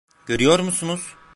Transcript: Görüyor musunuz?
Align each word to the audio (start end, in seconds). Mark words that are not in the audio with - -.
Görüyor 0.25 0.59
musunuz? 0.59 1.15